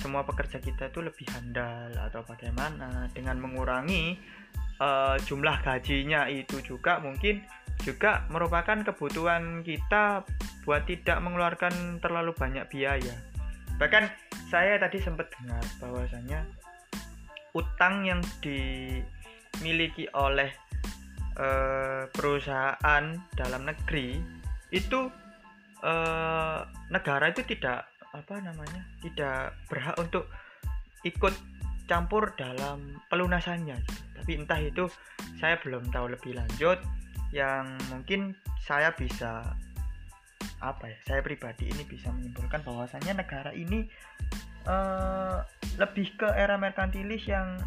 semua 0.00 0.24
pekerja 0.24 0.62
kita 0.62 0.88
itu 0.88 1.04
lebih 1.04 1.26
handal 1.34 1.92
atau 1.98 2.24
bagaimana. 2.24 3.10
Dengan 3.12 3.42
mengurangi 3.42 4.16
uh, 4.80 5.16
jumlah 5.20 5.60
gajinya 5.60 6.30
itu 6.30 6.62
juga 6.64 7.02
mungkin 7.02 7.44
juga 7.82 8.24
merupakan 8.30 8.78
kebutuhan 8.86 9.66
kita 9.66 10.22
buat 10.62 10.86
tidak 10.86 11.18
mengeluarkan 11.18 11.98
terlalu 11.98 12.32
banyak 12.32 12.64
biaya. 12.70 13.14
Bahkan 13.76 14.04
saya 14.46 14.78
tadi 14.78 15.02
sempat 15.02 15.32
dengar 15.34 15.64
bahwasanya 15.82 16.46
utang 17.52 18.06
yang 18.06 18.20
dimiliki 18.40 20.08
oleh 20.16 20.48
eh, 21.36 22.04
perusahaan 22.08 23.04
dalam 23.34 23.62
negeri 23.68 24.16
itu 24.72 25.10
eh, 25.84 26.60
negara 26.88 27.24
itu 27.28 27.42
tidak 27.44 27.91
apa 28.12 28.34
namanya 28.44 28.84
tidak 29.00 29.56
berhak 29.72 29.96
untuk 29.96 30.28
ikut 31.02 31.34
campur 31.90 32.32
dalam 32.38 33.02
pelunasannya. 33.10 33.76
Tapi 34.16 34.38
entah 34.38 34.60
itu 34.62 34.86
saya 35.40 35.58
belum 35.60 35.90
tahu 35.90 36.14
lebih 36.14 36.38
lanjut 36.38 36.78
yang 37.34 37.74
mungkin 37.90 38.36
saya 38.62 38.94
bisa 38.94 39.56
apa 40.62 40.84
ya 40.86 40.98
saya 41.02 41.20
pribadi 41.26 41.66
ini 41.66 41.82
bisa 41.82 42.12
menyimpulkan 42.14 42.62
bahwasannya 42.62 43.18
negara 43.18 43.50
ini 43.50 43.90
uh, 44.70 45.42
lebih 45.74 46.14
ke 46.14 46.28
era 46.38 46.54
merkantilis 46.54 47.26
yang 47.26 47.58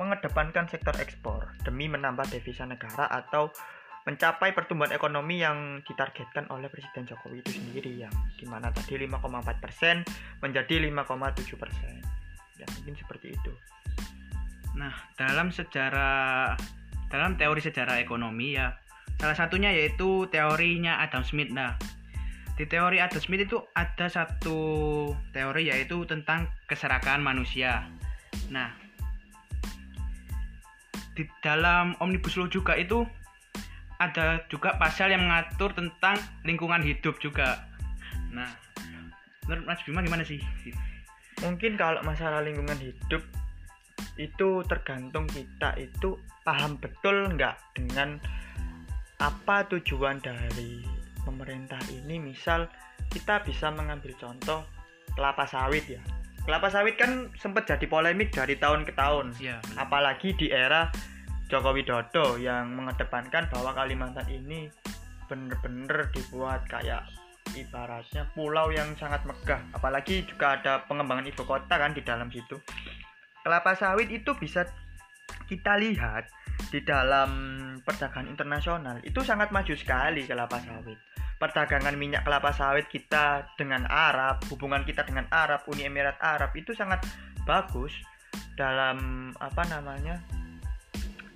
mengedepankan 0.00 0.66
sektor 0.66 0.96
ekspor 0.98 1.46
demi 1.62 1.86
menambah 1.86 2.26
devisa 2.32 2.66
negara 2.66 3.06
atau 3.06 3.54
mencapai 4.02 4.50
pertumbuhan 4.50 4.90
ekonomi 4.90 5.38
yang 5.38 5.78
ditargetkan 5.86 6.50
oleh 6.50 6.66
Presiden 6.66 7.06
Jokowi 7.06 7.38
itu 7.46 7.54
sendiri 7.54 8.02
yang 8.02 8.14
di 8.34 8.42
mana 8.50 8.74
tadi 8.74 8.98
5,4 8.98 9.62
persen 9.62 10.02
menjadi 10.42 10.82
5,7 10.90 11.54
persen. 11.54 12.02
Ya 12.58 12.66
mungkin 12.78 12.94
seperti 12.98 13.38
itu. 13.38 13.52
Nah 14.74 14.90
dalam 15.14 15.54
sejarah 15.54 16.58
dalam 17.12 17.38
teori 17.38 17.60
sejarah 17.62 18.02
ekonomi 18.02 18.58
ya 18.58 18.74
salah 19.22 19.38
satunya 19.38 19.70
yaitu 19.70 20.26
teorinya 20.34 20.98
Adam 20.98 21.22
Smith. 21.22 21.54
Nah 21.54 21.78
di 22.58 22.66
teori 22.66 22.98
Adam 22.98 23.22
Smith 23.22 23.46
itu 23.46 23.62
ada 23.78 24.10
satu 24.10 24.58
teori 25.30 25.70
yaitu 25.70 26.02
tentang 26.10 26.50
keserakahan 26.66 27.22
manusia. 27.22 27.86
Nah 28.50 28.74
di 31.12 31.28
dalam 31.44 31.94
omnibus 32.00 32.34
law 32.40 32.48
juga 32.48 32.74
itu 32.74 33.04
ada 34.08 34.42
juga 34.50 34.74
pasal 34.80 35.14
yang 35.14 35.26
mengatur 35.26 35.70
tentang 35.76 36.18
lingkungan 36.42 36.82
hidup 36.82 37.18
juga. 37.22 37.62
Nah, 38.34 38.50
menurut 39.46 39.66
Mas 39.68 39.82
Bima 39.86 40.02
gimana 40.02 40.26
sih? 40.26 40.42
Mungkin 41.42 41.78
kalau 41.78 42.02
masalah 42.02 42.42
lingkungan 42.42 42.78
hidup 42.78 43.22
itu 44.18 44.62
tergantung 44.66 45.24
kita 45.30 45.78
itu 45.78 46.18
paham 46.42 46.76
betul 46.82 47.32
nggak 47.32 47.56
dengan 47.78 48.18
apa 49.22 49.64
tujuan 49.70 50.18
dari 50.18 50.82
pemerintah 51.22 51.78
ini 51.88 52.18
misal 52.18 52.66
kita 53.08 53.40
bisa 53.46 53.70
mengambil 53.70 54.12
contoh 54.18 54.66
kelapa 55.14 55.46
sawit 55.46 55.86
ya 55.86 56.02
kelapa 56.42 56.68
sawit 56.68 56.98
kan 56.98 57.30
sempat 57.38 57.70
jadi 57.70 57.86
polemik 57.86 58.34
dari 58.34 58.58
tahun 58.58 58.82
ke 58.82 58.92
tahun 58.98 59.30
ya, 59.38 59.62
apalagi 59.78 60.34
di 60.34 60.50
era 60.50 60.90
Joko 61.52 61.76
Widodo 61.76 62.40
yang 62.40 62.72
mengedepankan 62.72 63.52
bahwa 63.52 63.76
Kalimantan 63.76 64.24
ini 64.32 64.72
bener-bener 65.28 66.08
dibuat 66.08 66.64
kayak 66.64 67.04
ibaratnya 67.52 68.24
pulau 68.32 68.72
yang 68.72 68.96
sangat 68.96 69.20
megah. 69.28 69.60
Apalagi 69.76 70.24
juga 70.24 70.56
ada 70.56 70.88
pengembangan 70.88 71.28
ibu 71.28 71.44
kota 71.44 71.76
kan 71.76 71.92
di 71.92 72.00
dalam 72.00 72.32
situ. 72.32 72.56
Kelapa 73.44 73.76
sawit 73.76 74.08
itu 74.08 74.32
bisa 74.32 74.64
kita 75.44 75.76
lihat 75.76 76.32
di 76.72 76.80
dalam 76.80 77.30
perdagangan 77.84 78.32
internasional. 78.32 78.96
Itu 79.04 79.20
sangat 79.20 79.52
maju 79.52 79.76
sekali 79.76 80.24
kelapa 80.24 80.56
sawit. 80.56 80.96
Perdagangan 81.36 82.00
minyak 82.00 82.24
kelapa 82.24 82.56
sawit 82.56 82.88
kita 82.88 83.44
dengan 83.60 83.84
Arab 83.92 84.40
hubungan 84.48 84.88
kita 84.88 85.04
dengan 85.04 85.28
Arab 85.28 85.68
Uni 85.68 85.84
Emirat 85.84 86.16
Arab 86.24 86.56
itu 86.56 86.72
sangat 86.72 87.04
bagus 87.44 87.92
dalam 88.56 89.28
apa 89.36 89.68
namanya 89.68 90.16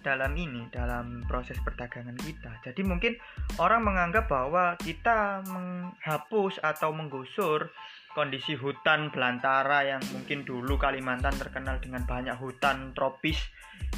dalam 0.06 0.38
ini 0.38 0.70
dalam 0.70 1.26
proses 1.26 1.58
perdagangan 1.66 2.14
kita. 2.22 2.62
Jadi 2.62 2.86
mungkin 2.86 3.18
orang 3.58 3.82
menganggap 3.82 4.30
bahwa 4.30 4.78
kita 4.78 5.42
menghapus 5.50 6.62
atau 6.62 6.94
menggusur 6.94 7.66
kondisi 8.14 8.54
hutan 8.54 9.10
belantara 9.10 9.82
yang 9.82 10.00
mungkin 10.14 10.46
dulu 10.46 10.78
Kalimantan 10.78 11.34
terkenal 11.34 11.82
dengan 11.82 12.06
banyak 12.06 12.38
hutan 12.38 12.94
tropis 12.94 13.36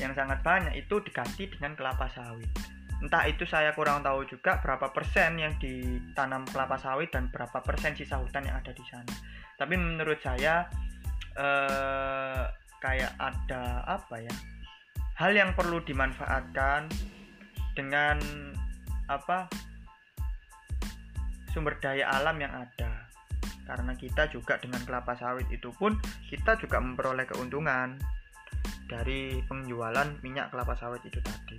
yang 0.01 0.16
sangat 0.16 0.40
banyak 0.40 0.75
itu 0.81 0.99
diganti 1.05 1.53
dengan 1.53 1.77
kelapa 1.77 2.09
sawit. 2.09 2.49
Entah 2.99 3.31
itu 3.31 3.47
saya 3.47 3.71
kurang 3.79 4.03
tahu 4.03 4.27
juga 4.27 4.59
berapa 4.59 4.90
persen 4.90 5.38
yang 5.38 5.55
ditanam 5.62 6.42
kelapa 6.51 6.81
sawit 6.81 7.14
dan 7.14 7.31
berapa 7.31 7.62
persen 7.62 7.94
sisa 7.94 8.18
hutan 8.18 8.42
yang 8.42 8.59
ada 8.59 8.75
di 8.75 8.83
sana. 8.90 9.14
Tapi 9.55 9.75
menurut 9.79 10.18
saya 10.18 10.66
eh, 11.38 12.42
kayak 12.83 13.12
ada 13.23 13.87
apa 13.87 14.18
ya? 14.18 14.35
Hal 15.18 15.35
yang 15.35 15.50
perlu 15.59 15.83
dimanfaatkan 15.83 16.87
dengan 17.74 18.22
apa 19.11 19.50
sumber 21.50 21.74
daya 21.83 22.07
alam 22.14 22.38
yang 22.38 22.54
ada. 22.54 23.11
Karena 23.66 23.92
kita 23.98 24.31
juga 24.33 24.57
dengan 24.62 24.81
kelapa 24.87 25.18
sawit 25.18 25.44
itu 25.52 25.74
pun 25.76 25.98
kita 26.31 26.57
juga 26.57 26.81
memperoleh 26.81 27.28
keuntungan 27.28 27.98
dari 28.88 29.42
penjualan 29.44 30.09
minyak 30.24 30.54
kelapa 30.54 30.78
sawit 30.78 31.02
itu 31.04 31.20
tadi. 31.20 31.59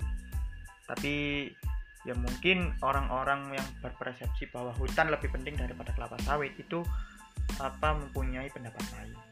Tapi 0.90 1.16
ya 2.08 2.16
mungkin 2.16 2.74
orang-orang 2.82 3.54
yang 3.54 3.68
berpersepsi 3.84 4.50
bahwa 4.50 4.72
hutan 4.80 5.12
lebih 5.12 5.30
penting 5.30 5.60
daripada 5.60 5.92
kelapa 5.94 6.18
sawit 6.24 6.56
itu 6.58 6.82
apa 7.60 7.92
mempunyai 7.94 8.48
pendapat 8.50 8.82
lain 8.96 9.29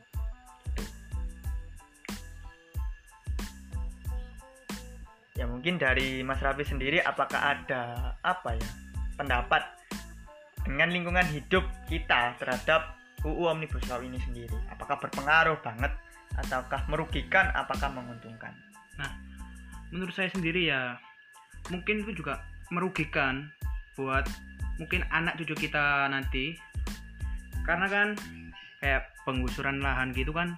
ya 5.38 5.45
mungkin 5.45 5.78
dari 5.78 6.26
Mas 6.26 6.41
Raffi 6.41 6.65
sendiri 6.65 6.97
apakah 7.06 7.38
ada 7.38 8.13
apa 8.26 8.58
ya 8.58 8.69
pendapat 9.13 9.62
dengan 10.65 10.89
lingkungan 10.89 11.23
hidup 11.30 11.63
kita 11.86 12.34
terhadap 12.41 12.97
UU 13.21 13.45
Omnibus 13.54 13.86
Law 13.86 14.02
ini 14.02 14.17
sendiri? 14.17 14.58
Apakah 14.73 14.97
berpengaruh 14.97 15.62
banget 15.62 15.93
ataukah 16.41 16.89
merugikan 16.89 17.54
apakah 17.54 17.93
menguntungkan? 17.93 18.52
Nah 18.97 19.13
menurut 19.93 20.12
saya 20.17 20.34
sendiri 20.34 20.73
ya 20.73 20.97
mungkin 21.69 22.02
itu 22.02 22.17
juga 22.26 22.41
merugikan 22.73 23.54
buat 23.93 24.26
mungkin 24.82 25.06
anak 25.13 25.38
cucu 25.38 25.69
kita 25.69 26.10
nanti. 26.10 26.58
Karena 27.62 27.86
kan 27.86 28.08
kayak 28.82 29.13
penggusuran 29.21 29.86
lahan 29.86 30.17
gitu 30.17 30.34
kan 30.34 30.58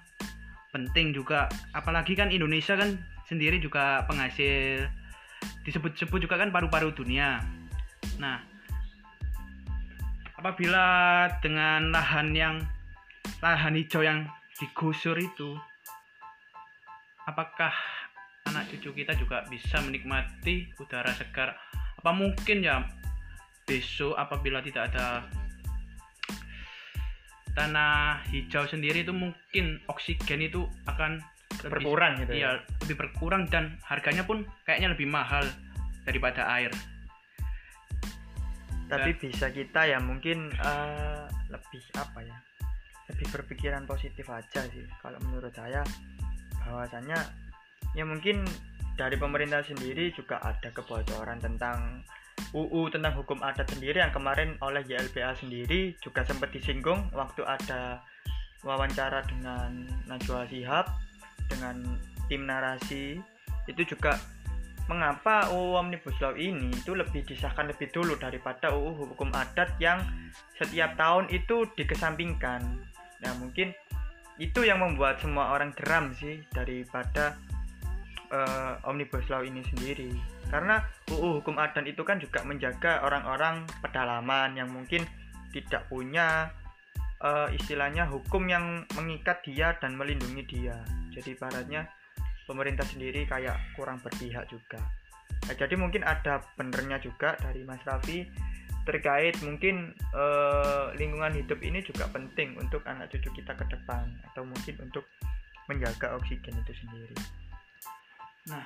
penting 0.72 1.12
juga. 1.12 1.52
Apalagi 1.76 2.16
kan 2.16 2.32
Indonesia 2.32 2.80
kan 2.80 2.96
sendiri 3.30 3.62
juga 3.62 4.04
penghasil 4.10 4.90
disebut-sebut 5.64 6.26
juga 6.26 6.42
kan 6.42 6.50
paru-paru 6.50 6.90
dunia. 6.92 7.40
Nah, 8.18 8.42
apabila 10.36 11.30
dengan 11.40 11.94
lahan 11.94 12.34
yang 12.34 12.56
lahan 13.40 13.78
hijau 13.78 14.02
yang 14.02 14.26
digusur 14.58 15.16
itu, 15.16 15.56
apakah 17.30 17.72
anak 18.50 18.68
cucu 18.74 19.06
kita 19.06 19.14
juga 19.16 19.46
bisa 19.48 19.78
menikmati 19.86 20.74
udara 20.82 21.14
segar? 21.14 21.54
Apa 22.02 22.12
mungkin 22.12 22.66
ya 22.66 22.84
besok 23.70 24.18
apabila 24.18 24.66
tidak 24.66 24.90
ada 24.92 25.30
tanah 27.54 28.24
hijau 28.34 28.66
sendiri 28.66 29.06
itu 29.06 29.14
mungkin 29.14 29.78
oksigen 29.86 30.42
itu 30.42 30.66
akan 30.90 31.22
lebih, 31.66 31.72
berkurang 31.84 32.12
gitu 32.24 32.32
ya? 32.34 32.38
iya, 32.38 32.50
ya. 32.56 32.62
lebih 32.86 32.96
berkurang 32.96 33.44
dan 33.52 33.76
harganya 33.84 34.24
pun 34.24 34.48
kayaknya 34.64 34.96
lebih 34.96 35.08
mahal 35.10 35.44
daripada 36.08 36.48
air. 36.56 36.72
Tapi 38.90 39.10
dan, 39.14 39.22
bisa 39.22 39.48
kita 39.54 39.86
ya 39.86 40.02
mungkin 40.02 40.50
uh, 40.58 41.30
lebih 41.54 41.84
apa 41.94 42.20
ya 42.26 42.38
lebih 43.10 43.28
berpikiran 43.34 43.84
positif 43.86 44.26
aja 44.30 44.66
sih. 44.70 44.86
Kalau 45.02 45.18
menurut 45.30 45.54
saya 45.54 45.86
bahwasannya 46.66 47.18
ya 47.98 48.06
mungkin 48.06 48.46
dari 48.98 49.16
pemerintah 49.16 49.64
sendiri 49.64 50.12
juga 50.12 50.42
ada 50.44 50.70
kebocoran 50.74 51.40
tentang 51.40 52.04
UU 52.54 52.90
tentang 52.90 53.14
hukum 53.14 53.42
adat 53.46 53.70
sendiri. 53.70 54.02
Yang 54.02 54.18
kemarin 54.18 54.50
oleh 54.66 54.82
YLBA 54.86 55.38
sendiri 55.38 55.94
juga 56.02 56.26
sempat 56.26 56.50
disinggung 56.50 57.14
waktu 57.14 57.46
ada 57.46 58.02
wawancara 58.66 59.24
dengan 59.30 59.88
Najwa 60.10 60.44
Shihab 60.50 60.90
dengan 61.50 61.98
tim 62.30 62.46
narasi 62.46 63.18
itu 63.66 63.82
juga 63.84 64.18
mengapa 64.90 65.54
UU 65.54 65.78
Omnibus 65.78 66.18
Law 66.18 66.34
ini 66.34 66.74
itu 66.74 66.98
lebih 66.98 67.22
disahkan 67.22 67.70
lebih 67.70 67.94
dulu 67.94 68.18
daripada 68.18 68.74
UU 68.74 69.14
hukum 69.14 69.30
adat 69.30 69.78
yang 69.78 70.02
setiap 70.58 70.98
tahun 70.98 71.30
itu 71.30 71.70
dikesampingkan. 71.78 72.62
Nah, 73.22 73.34
mungkin 73.38 73.70
itu 74.42 74.66
yang 74.66 74.82
membuat 74.82 75.22
semua 75.22 75.54
orang 75.54 75.78
geram 75.78 76.10
sih 76.18 76.42
daripada 76.50 77.38
uh, 78.34 78.82
Omnibus 78.90 79.30
Law 79.30 79.46
ini 79.46 79.62
sendiri. 79.70 80.10
Karena 80.50 80.82
UU 81.14 81.38
hukum 81.38 81.62
adat 81.62 81.86
itu 81.86 82.02
kan 82.02 82.18
juga 82.18 82.42
menjaga 82.42 83.06
orang-orang 83.06 83.70
pedalaman 83.86 84.58
yang 84.58 84.74
mungkin 84.74 85.06
tidak 85.54 85.86
punya 85.86 86.50
uh, 87.22 87.46
istilahnya 87.54 88.10
hukum 88.10 88.50
yang 88.50 88.90
mengikat 88.98 89.46
dia 89.46 89.78
dan 89.78 89.94
melindungi 89.94 90.46
dia 90.50 90.82
jadi 91.20 91.36
ibaratnya 91.36 91.82
pemerintah 92.48 92.88
sendiri 92.88 93.28
kayak 93.28 93.60
kurang 93.76 94.00
berpihak 94.00 94.48
juga 94.48 94.80
nah, 95.46 95.54
jadi 95.54 95.76
mungkin 95.76 96.08
ada 96.08 96.42
benernya 96.56 96.98
juga 97.04 97.36
dari 97.44 97.62
Mas 97.68 97.84
Raffi 97.84 98.26
terkait 98.90 99.38
mungkin 99.46 99.94
uh, 100.18 100.90
lingkungan 100.98 101.30
hidup 101.38 101.62
ini 101.62 101.86
juga 101.86 102.10
penting 102.10 102.58
untuk 102.58 102.82
anak 102.90 103.14
cucu 103.14 103.30
kita 103.38 103.54
ke 103.54 103.66
depan 103.70 104.10
atau 104.32 104.42
mungkin 104.42 104.82
untuk 104.82 105.06
menjaga 105.70 106.18
oksigen 106.18 106.58
itu 106.58 106.74
sendiri. 106.74 107.14
Nah, 108.50 108.66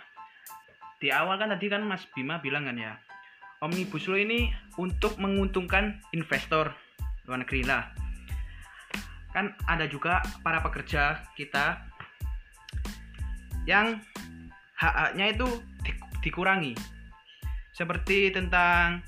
di 1.03 1.11
awal 1.11 1.35
kan 1.35 1.51
tadi 1.51 1.67
kan 1.67 1.83
Mas 1.83 2.07
Bima 2.15 2.39
bilang 2.39 2.63
kan 2.63 2.79
ya, 2.79 2.95
omnibus 3.59 4.07
law 4.07 4.15
ini 4.15 4.55
untuk 4.79 5.19
menguntungkan 5.19 5.99
investor 6.15 6.71
luar 7.27 7.43
negeri 7.43 7.67
lah. 7.67 7.91
Kan 9.35 9.51
ada 9.67 9.83
juga 9.91 10.23
para 10.39 10.63
pekerja 10.63 11.19
kita 11.35 11.83
yang 13.63 13.99
hak-haknya 14.77 15.25
itu 15.35 15.47
di, 15.83 15.91
dikurangi. 16.23 16.73
Seperti 17.73 18.29
tentang 18.29 19.01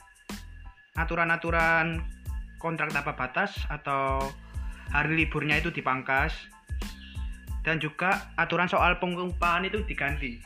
aturan-aturan 0.95 2.01
kontrak 2.57 2.89
tanpa 2.89 3.13
batas 3.13 3.53
atau 3.67 4.31
hari 4.89 5.25
liburnya 5.25 5.59
itu 5.59 5.69
dipangkas. 5.69 6.33
Dan 7.65 7.81
juga 7.81 8.29
aturan 8.37 8.69
soal 8.69 9.01
pengupahan 9.01 9.65
itu 9.65 9.81
diganti. 9.89 10.37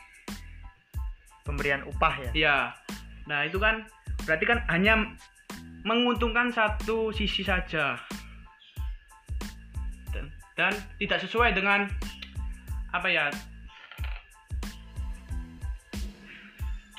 Pemberian 1.44 1.84
upah 1.84 2.14
ya? 2.16 2.30
Iya. 2.32 2.58
Nah 3.28 3.44
itu 3.44 3.60
kan 3.60 3.84
berarti 4.24 4.44
kan 4.48 4.64
hanya 4.72 5.04
menguntungkan 5.84 6.48
satu 6.48 7.12
sisi 7.12 7.44
saja. 7.44 8.00
Dan, 10.16 10.32
dan 10.56 10.72
tidak 10.96 11.20
sesuai 11.20 11.52
dengan 11.52 11.92
apa 12.90 13.06
ya 13.06 13.28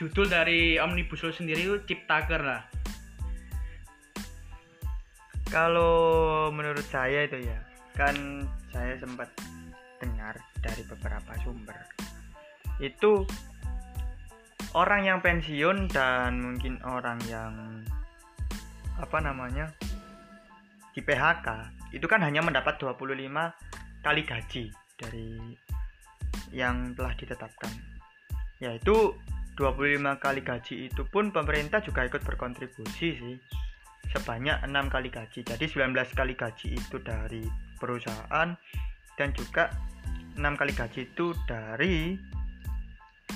judul 0.02 0.26
dari 0.26 0.82
omnibus 0.82 1.22
law 1.22 1.30
sendiri 1.30 1.62
itu 1.62 1.78
ciptaker 1.86 2.42
lah. 2.42 2.66
Kalau 5.54 6.50
menurut 6.50 6.82
saya 6.90 7.30
itu 7.30 7.38
ya 7.38 7.62
kan 7.94 8.50
saya 8.74 8.98
sempat 8.98 9.30
dengar 10.02 10.42
dari 10.58 10.82
beberapa 10.90 11.38
sumber. 11.46 11.78
Itu 12.82 13.30
orang 14.74 15.06
yang 15.06 15.20
pensiun 15.22 15.86
dan 15.94 16.42
mungkin 16.42 16.82
orang 16.82 17.22
yang 17.30 17.86
apa 18.98 19.22
namanya 19.22 19.70
di 20.98 21.06
PHK 21.06 21.48
itu 21.94 22.10
kan 22.10 22.26
hanya 22.26 22.42
mendapat 22.42 22.82
25 22.82 23.06
kali 24.02 24.22
gaji 24.26 24.66
dari 24.98 25.30
yang 26.50 26.98
telah 26.98 27.14
ditetapkan. 27.14 27.70
Yaitu 28.58 29.14
25 29.62 30.18
kali 30.18 30.42
gaji 30.42 30.90
itu 30.90 31.06
pun 31.06 31.30
pemerintah 31.30 31.86
juga 31.86 32.02
ikut 32.02 32.26
berkontribusi 32.26 33.10
sih. 33.14 33.38
Sebanyak 34.10 34.66
6 34.66 34.74
kali 34.90 35.14
gaji. 35.14 35.46
Jadi 35.46 35.66
19 35.70 35.94
kali 36.18 36.34
gaji 36.34 36.68
itu 36.74 36.98
dari 36.98 37.46
perusahaan 37.78 38.58
dan 39.14 39.30
juga 39.38 39.70
enam 40.34 40.58
kali 40.58 40.74
gaji 40.74 41.14
itu 41.14 41.38
dari 41.46 42.18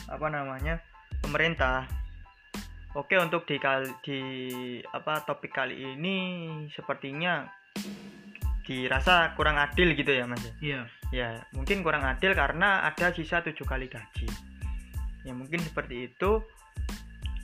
apa 0.09 0.27
namanya 0.33 0.81
pemerintah. 1.21 1.85
Oke 2.97 3.21
untuk 3.21 3.45
di 3.45 3.61
kali 3.61 3.91
di 4.01 4.19
apa 4.81 5.21
topik 5.29 5.53
kali 5.53 5.93
ini 5.93 6.17
sepertinya 6.73 7.45
dirasa 8.65 9.37
kurang 9.37 9.61
adil 9.61 9.93
gitu 9.93 10.09
ya 10.09 10.25
mas 10.25 10.41
iya. 10.57 10.89
Ya 11.13 11.45
mungkin 11.53 11.85
kurang 11.85 12.01
adil 12.01 12.33
karena 12.33 12.81
ada 12.81 13.13
sisa 13.13 13.45
tujuh 13.45 13.67
kali 13.67 13.85
gaji 13.85 14.25
ya 15.25 15.33
mungkin 15.33 15.59
seperti 15.59 16.13
itu. 16.13 16.39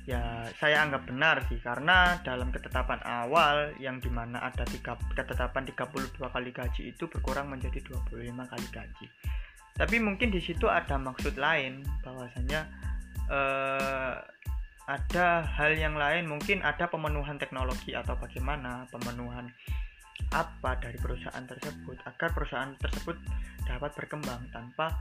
Ya 0.09 0.49
saya 0.57 0.81
anggap 0.81 1.05
benar 1.05 1.45
sih 1.45 1.61
karena 1.61 2.17
dalam 2.25 2.49
ketetapan 2.49 2.97
awal 3.05 3.69
yang 3.77 4.01
di 4.01 4.09
mana 4.09 4.41
ada 4.41 4.65
tiga, 4.65 4.97
ketetapan 5.13 5.61
32 5.69 6.17
kali 6.17 6.49
gaji 6.49 6.81
itu 6.89 7.05
berkurang 7.05 7.53
menjadi 7.53 7.85
25 7.85 8.33
kali 8.33 8.67
gaji. 8.73 9.05
Tapi 9.77 9.95
mungkin 10.01 10.33
di 10.33 10.41
situ 10.41 10.65
ada 10.65 10.97
maksud 10.97 11.37
lain 11.37 11.85
bahwasanya 12.01 12.65
eh, 13.29 14.15
ada 14.89 15.27
hal 15.45 15.77
yang 15.77 15.93
lain. 15.93 16.25
Mungkin 16.25 16.65
ada 16.65 16.89
pemenuhan 16.89 17.37
teknologi 17.37 17.93
atau 17.93 18.17
bagaimana 18.17 18.89
pemenuhan 18.89 19.53
apa 20.33 20.81
dari 20.81 20.97
perusahaan 20.97 21.45
tersebut 21.45 21.97
agar 22.09 22.29
perusahaan 22.33 22.73
tersebut 22.81 23.21
dapat 23.69 23.91
berkembang 23.93 24.49
tanpa 24.49 24.97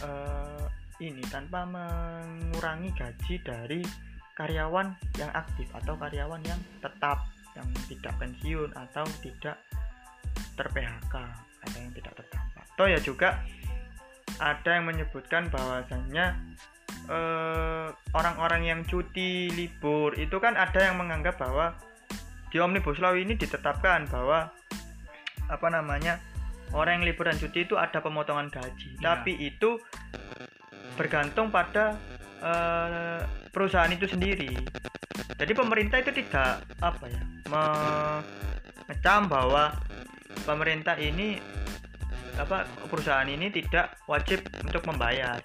eh, 0.00 0.66
ini 1.00 1.24
tanpa 1.32 1.64
mengurangi 1.64 2.92
gaji 2.92 3.34
dari 3.40 3.80
karyawan 4.36 4.92
yang 5.16 5.32
aktif 5.32 5.68
atau 5.72 5.96
karyawan 5.96 6.40
yang 6.44 6.60
tetap 6.80 7.24
yang 7.58 7.66
tidak 7.90 8.14
pensiun 8.20 8.70
atau 8.76 9.04
tidak 9.24 9.56
ter 10.54 10.66
PHK 10.70 11.14
ada 11.60 11.76
yang 11.76 11.92
tidak 11.92 12.12
terdampak. 12.16 12.64
Toh 12.76 12.88
ya 12.88 13.00
juga 13.00 13.40
ada 14.40 14.70
yang 14.80 14.88
menyebutkan 14.88 15.52
bahwasannya 15.52 16.56
eh, 17.10 17.88
orang-orang 18.16 18.62
yang 18.64 18.80
cuti 18.88 19.52
libur 19.52 20.16
itu 20.16 20.36
kan 20.40 20.56
ada 20.56 20.88
yang 20.88 20.96
menganggap 20.96 21.36
bahwa 21.36 21.76
di 22.50 22.58
omnibus 22.58 22.98
law 22.98 23.14
ini 23.14 23.36
ditetapkan 23.36 24.08
bahwa 24.10 24.50
apa 25.50 25.66
namanya 25.68 26.18
orang 26.74 27.02
yang 27.02 27.12
libur 27.12 27.26
dan 27.26 27.38
cuti 27.38 27.66
itu 27.66 27.74
ada 27.74 27.98
pemotongan 27.98 28.46
gaji, 28.50 28.94
ya. 28.98 29.14
tapi 29.18 29.34
itu 29.38 29.78
bergantung 31.00 31.48
pada 31.48 31.96
uh, 32.44 33.24
perusahaan 33.48 33.88
itu 33.88 34.04
sendiri. 34.04 34.52
Jadi 35.40 35.52
pemerintah 35.56 36.04
itu 36.04 36.12
tidak 36.12 36.60
apa 36.84 37.08
ya 37.08 37.22
mengecam 37.48 39.24
bahwa 39.32 39.72
pemerintah 40.44 41.00
ini 41.00 41.40
apa 42.36 42.68
perusahaan 42.92 43.24
ini 43.24 43.48
tidak 43.48 43.96
wajib 44.04 44.44
untuk 44.60 44.84
membayar. 44.84 45.40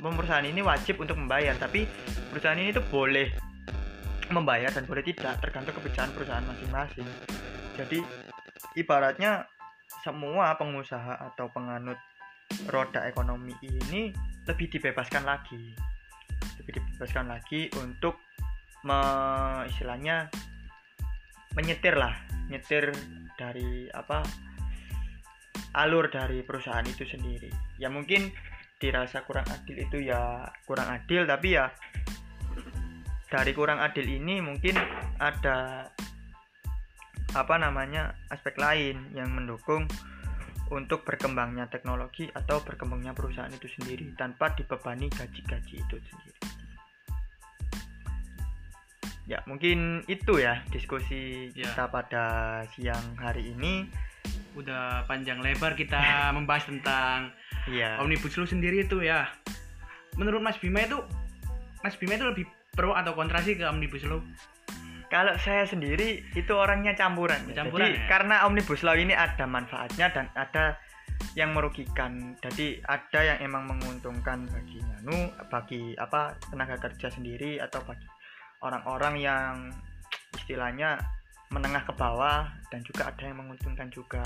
Perusahaan 0.00 0.48
ini 0.48 0.64
wajib 0.64 1.04
untuk 1.04 1.20
membayar, 1.20 1.52
tapi 1.60 1.84
perusahaan 2.32 2.56
ini 2.56 2.72
itu 2.72 2.80
boleh 2.88 3.28
membayar 4.32 4.72
dan 4.72 4.88
boleh 4.88 5.04
tidak 5.04 5.36
tergantung 5.44 5.76
kebijakan 5.76 6.12
perusahaan 6.16 6.44
masing-masing. 6.48 7.08
Jadi 7.76 8.00
ibaratnya 8.76 9.44
semua 10.04 10.56
pengusaha 10.56 11.16
atau 11.32 11.48
penganut 11.52 11.96
roda 12.68 13.04
ekonomi 13.08 13.52
ini 13.64 14.12
lebih 14.48 14.66
dibebaskan 14.72 15.28
lagi. 15.28 15.76
Lebih 16.64 16.80
dibebaskan 16.80 17.28
lagi 17.28 17.68
untuk 17.76 18.18
me, 18.82 19.00
istilahnya 19.68 20.32
menyetir 21.52 21.96
lah 21.96 22.14
nyetir 22.48 22.94
dari 23.36 23.90
apa 23.92 24.24
alur 25.76 26.08
dari 26.08 26.40
perusahaan 26.42 26.84
itu 26.86 27.04
sendiri. 27.04 27.52
Ya 27.76 27.92
mungkin 27.92 28.32
dirasa 28.78 29.26
kurang 29.26 29.44
adil 29.50 29.84
itu 29.84 29.98
ya 30.00 30.48
kurang 30.64 30.88
adil 30.88 31.26
tapi 31.26 31.58
ya 31.58 31.68
dari 33.28 33.52
kurang 33.52 33.82
adil 33.82 34.06
ini 34.06 34.40
mungkin 34.40 34.78
ada 35.18 35.90
apa 37.36 37.54
namanya 37.60 38.16
aspek 38.32 38.56
lain 38.56 39.12
yang 39.12 39.28
mendukung 39.34 39.84
untuk 40.72 41.04
berkembangnya 41.04 41.68
teknologi 41.72 42.28
atau 42.32 42.60
berkembangnya 42.60 43.16
perusahaan 43.16 43.50
itu 43.52 43.68
sendiri 43.68 44.12
tanpa 44.16 44.52
dibebani 44.52 45.08
gaji-gaji 45.08 45.74
itu 45.80 45.96
sendiri. 45.96 46.40
Ya, 49.28 49.44
mungkin 49.44 50.08
itu 50.08 50.40
ya 50.40 50.64
diskusi 50.72 51.52
ya. 51.52 51.68
kita 51.68 51.92
pada 51.92 52.24
siang 52.72 53.16
hari 53.20 53.52
ini. 53.52 53.84
Udah 54.56 55.04
panjang 55.04 55.44
lebar 55.44 55.76
kita 55.76 56.00
membahas 56.36 56.64
tentang 56.64 57.36
ya. 57.68 58.00
Omnibus 58.00 58.40
Law 58.40 58.48
sendiri 58.48 58.88
itu 58.88 59.04
ya. 59.04 59.28
Menurut 60.16 60.40
Mas 60.40 60.56
Bima 60.56 60.80
itu 60.80 60.98
Mas 61.84 61.94
Bima 62.00 62.16
itu 62.16 62.24
lebih 62.24 62.44
pro 62.72 62.96
atau 62.96 63.12
kontra 63.12 63.44
sih 63.44 63.54
ke 63.54 63.68
Omnibus 63.68 64.08
Law? 64.08 64.24
Kalau 65.08 65.34
saya 65.40 65.64
sendiri 65.64 66.20
itu 66.36 66.52
orangnya 66.52 66.92
campuran. 66.92 67.48
campuran 67.56 67.88
Jadi 67.88 67.96
ya? 67.96 68.06
karena 68.12 68.44
omnibus 68.44 68.84
law 68.84 68.92
ini 68.92 69.16
ada 69.16 69.48
manfaatnya 69.48 70.12
dan 70.12 70.28
ada 70.36 70.76
yang 71.32 71.56
merugikan. 71.56 72.36
Jadi 72.44 72.84
ada 72.84 73.20
yang 73.24 73.38
emang 73.40 73.64
menguntungkan 73.72 74.44
bagi 74.52 74.84
anu 75.00 75.32
bagi 75.48 75.96
apa 75.96 76.36
tenaga 76.52 76.76
kerja 76.76 77.08
sendiri 77.08 77.56
atau 77.56 77.80
bagi 77.88 78.04
orang-orang 78.60 79.14
yang 79.16 79.54
istilahnya 80.36 81.00
menengah 81.48 81.88
ke 81.88 81.92
bawah 81.96 82.44
dan 82.68 82.84
juga 82.84 83.08
ada 83.08 83.24
yang 83.24 83.40
menguntungkan 83.40 83.88
juga 83.88 84.20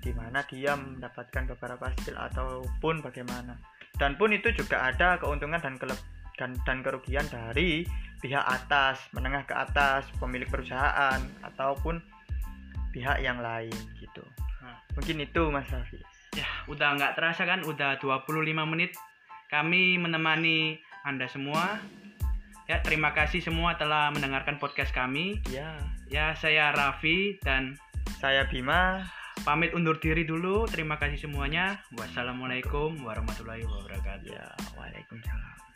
di 0.00 0.12
mana 0.12 0.44
dia 0.48 0.76
mendapatkan 0.76 1.48
beberapa 1.56 1.88
hasil 1.88 2.16
ataupun 2.16 3.00
bagaimana. 3.00 3.56
Dan 3.96 4.16
pun 4.16 4.32
itu 4.32 4.52
juga 4.52 4.88
ada 4.92 5.16
keuntungan 5.20 5.60
dan 5.60 5.76
keleb 5.76 5.96
dan 6.40 6.56
dan 6.64 6.80
kerugian 6.80 7.28
dari 7.28 7.84
pihak 8.24 8.40
atas, 8.40 9.04
menengah 9.12 9.44
ke 9.44 9.52
atas, 9.52 10.08
pemilik 10.16 10.48
perusahaan 10.48 11.20
ataupun 11.44 12.00
pihak 12.96 13.20
yang 13.20 13.44
lain 13.44 13.72
gitu. 14.00 14.24
Nah. 14.64 14.80
Mungkin 14.96 15.20
itu 15.20 15.42
Mas 15.52 15.68
Raffi. 15.68 16.00
Ya, 16.32 16.48
udah 16.64 16.96
nggak 16.96 17.20
terasa 17.20 17.44
kan, 17.44 17.60
udah 17.68 18.00
25 18.00 18.64
menit 18.64 18.96
kami 19.52 20.00
menemani 20.00 20.80
Anda 21.04 21.28
semua. 21.28 21.76
Ya, 22.70 22.78
terima 22.80 23.10
kasih 23.10 23.42
semua 23.42 23.74
telah 23.74 24.14
mendengarkan 24.14 24.62
podcast 24.62 24.94
kami. 24.94 25.42
Ya, 25.50 25.74
Ya, 26.10 26.34
saya 26.34 26.74
Raffi 26.74 27.38
dan 27.46 27.78
saya 28.18 28.42
Bima. 28.50 29.06
pamit 29.46 29.70
undur 29.72 29.96
diri 30.02 30.26
dulu. 30.26 30.66
Terima 30.66 30.98
kasih 30.98 31.16
semuanya. 31.30 31.78
Wassalamualaikum 31.94 32.98
warahmatullahi 33.06 33.62
wabarakatuh. 33.62 34.28
Ya, 34.28 34.52
Waalaikumsalam. 34.74 35.69